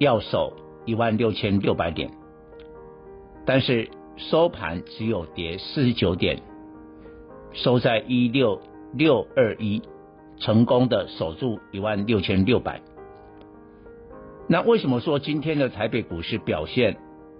[0.00, 0.54] 要守
[0.86, 2.10] 一万六千六百点，
[3.44, 6.40] 但是收盘只有跌四十九点，
[7.52, 8.62] 收在一六
[8.94, 9.82] 六二一，
[10.38, 12.80] 成功的守住一万六千六百。
[14.48, 16.96] 那为什么说今天的台北股市表现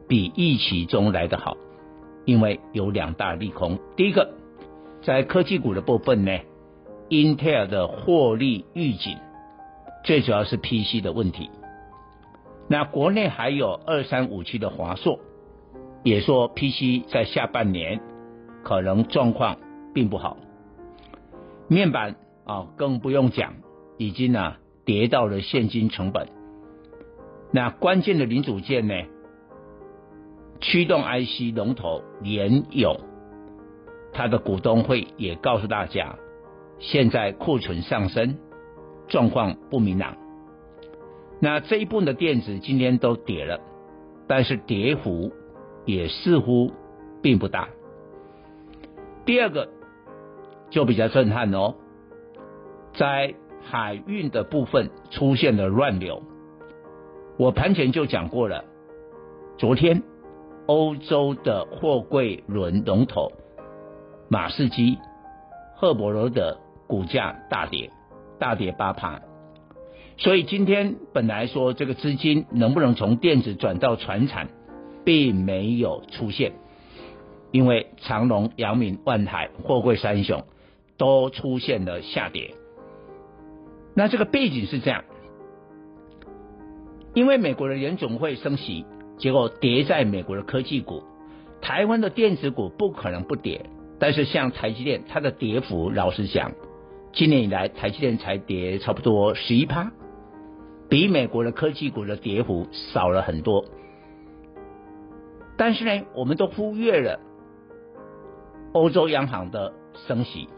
[0.06, 1.56] 比预期中来得好，
[2.26, 3.78] 因为有两大利空。
[3.96, 4.34] 第一个，
[5.00, 6.38] 在科技股的部分呢
[7.08, 9.16] ，Intel 的获利预警，
[10.04, 11.48] 最主要是 PC 的问题。
[12.72, 15.18] 那国内还有二三五七的华硕，
[16.04, 18.00] 也说 PC 在下半年
[18.62, 19.58] 可能状况
[19.92, 20.36] 并不好。
[21.66, 23.54] 面板啊，更不用讲，
[23.98, 26.28] 已经啊跌到了现金成本。
[27.50, 28.94] 那关键的零组件呢？
[30.60, 33.00] 驱动 IC 龙头联咏，
[34.12, 36.14] 他的股东会也告诉大家，
[36.78, 38.38] 现在库存上升，
[39.08, 40.16] 状况不明朗。
[41.40, 43.60] 那这一部分的电子今天都跌了，
[44.28, 45.32] 但是跌幅
[45.86, 46.72] 也似乎
[47.22, 47.68] 并不大。
[49.24, 49.68] 第二个
[50.70, 51.74] 就比较震撼哦，
[52.94, 56.22] 在海运的部分出现了乱流，
[57.38, 58.64] 我盘前就讲过了，
[59.58, 60.02] 昨天。
[60.66, 63.32] 欧洲的货柜轮龙头
[64.28, 64.98] 马士基、
[65.74, 67.90] 赫伯罗德股价大跌，
[68.38, 69.20] 大跌八盘。
[70.20, 74.48] 所以今天本来说这个资金能不能从电子转到传产，
[75.02, 76.52] 并没有出现，
[77.50, 80.44] 因为长荣、阳明、万海货柜三雄
[80.98, 82.54] 都出现了下跌。
[83.94, 85.04] 那这个背景是这样，
[87.14, 88.84] 因为美国的联总会升息。
[89.16, 91.02] 结果跌在美国的科技股，
[91.60, 93.66] 台湾的电子股不可能不跌，
[93.98, 96.52] 但是像台积电，它的跌幅老实讲，
[97.12, 99.92] 今年以来台积电才跌差不多十一趴，
[100.90, 103.64] 比美国的科技股的跌幅少了很多。
[105.56, 107.20] 但是呢，我们都忽略了
[108.72, 109.72] 欧洲央行的
[110.06, 110.48] 升息，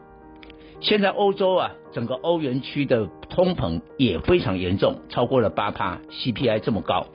[0.80, 7.06] 现在欧洲啊，整个欧元区的通膨也非常严重，超过了八趴，CPI 这么高。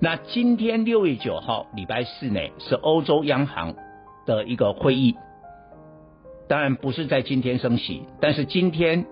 [0.00, 3.74] 那今天六月九号礼拜四呢，是欧洲央行
[4.26, 5.14] 的一个会议，
[6.48, 9.06] 当然不是在今天升息，但是今天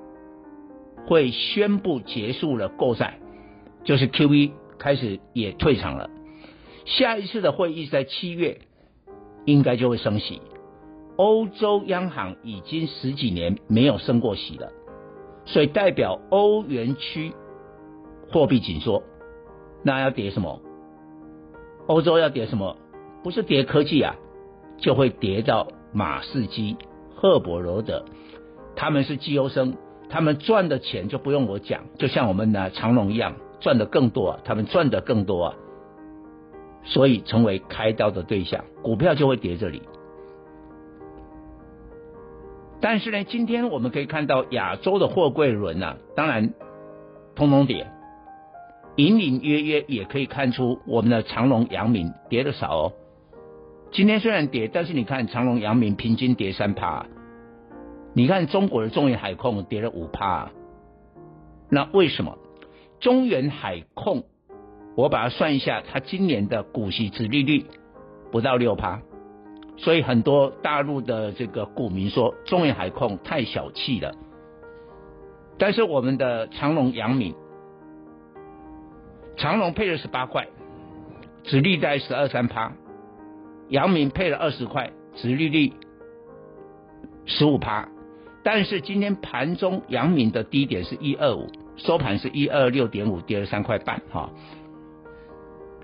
[1.09, 3.19] 会宣布结束了购债，
[3.83, 6.11] 就是 QE 开始也退场了。
[6.85, 8.59] 下一次的会议在七月，
[9.47, 10.43] 应该就会升息。
[11.17, 14.71] 欧洲央行已经十几年没有升过息了，
[15.47, 17.33] 所以代表欧元区
[18.31, 19.03] 货币紧缩，
[19.83, 20.61] 那要跌什么？
[21.87, 22.77] 欧洲要跌什么？
[23.25, 24.15] 不是跌科技啊，
[24.77, 26.77] 就会跌到马士基、
[27.17, 28.05] 赫伯罗德，
[28.77, 29.75] 他们是绩优生，
[30.11, 35.55] 他们赚的钱就不用我讲，就像我们的长隆一样，赚的更多，他们赚的更多，
[36.85, 39.83] 所以成为开刀的对象，股票就会跌这里。
[42.81, 46.55] 但是呢，今天我们可以看到亚洲的货柜轮啊，当然
[47.35, 47.87] 通通跌。
[48.97, 52.93] 隐隐约约也可以看出，我们的长隆、阳明跌的少哦。
[53.93, 57.07] 今天虽然跌，但是你看长隆、阳明平均跌三趴。
[58.15, 60.51] 你看中国的中远海控跌了五趴。
[61.71, 62.39] 那为什么？
[63.01, 64.25] 中远海控，
[64.97, 67.67] 我把它算一下，它今年的股息殖利率
[68.33, 69.03] 不到六趴，
[69.77, 74.15] 所以很多大陆的这个股民说中远海控太小气了。
[75.59, 77.35] 但是我们的长隆、阳明。
[79.37, 80.49] 长隆配了十八块，
[81.45, 82.73] 殖利率在十二三趴；
[83.69, 85.73] 阳明配了二十块，殖利率
[87.27, 87.89] 十五趴。
[88.51, 94.31] 但是今天盘中阳明的低点是一二五，收盘是一二六点五，跌了三块半哈。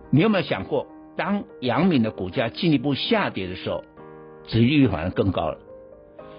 [0.09, 3.85] 你有没有想过，当阳明的股价进一步下跌的时候，
[4.47, 5.59] 殖利率反而更高了？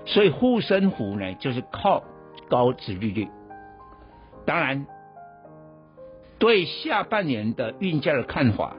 [0.08, 2.04] 所以护身符呢，就是靠
[2.50, 3.28] 高殖利率。
[4.48, 4.88] 当然，
[6.40, 8.76] 对下半年的运价的看法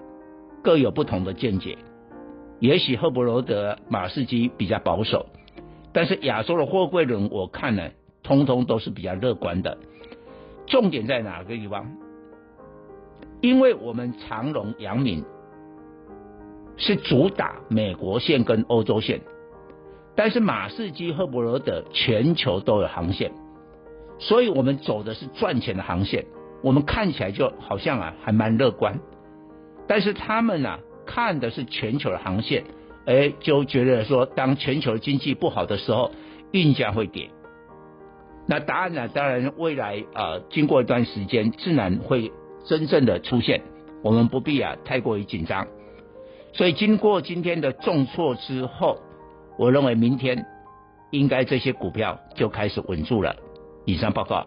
[0.64, 1.78] 各有不同的见解。
[2.58, 5.26] 也许赫伯罗德、马士基比较保守，
[5.96, 7.88] 但是亚洲的货柜轮，我看呢，
[8.22, 9.78] 通通都是比较乐观的。
[10.66, 11.90] 重点在哪个地方？
[13.40, 15.24] 因为我们长荣、阳明
[16.76, 19.22] 是主打美国线跟欧洲线，
[20.14, 23.32] 但是马士基、赫伯罗德全球都有航线，
[24.18, 26.26] 所以我们走的是赚钱的航线。
[26.62, 29.00] 我们看起来就好像啊，还蛮乐观，
[29.88, 30.78] 但是他们啊。
[31.06, 32.64] 看的是全球的航线，
[33.06, 36.10] 哎，就觉得说，当全球经济不好的时候，
[36.50, 37.30] 运价会跌。
[38.48, 39.08] 那答案呢？
[39.08, 42.30] 当然，未来啊、经过一段时间，自然会
[42.64, 43.62] 真正的出现。
[44.02, 45.66] 我们不必啊太过于紧张。
[46.52, 48.98] 所以，经过今天的重挫之后，
[49.58, 50.46] 我认为明天
[51.10, 53.36] 应该这些股票就开始稳住了。
[53.84, 54.46] 以上报告。